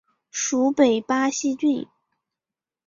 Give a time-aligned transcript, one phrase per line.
[0.31, 1.87] 属北巴西郡。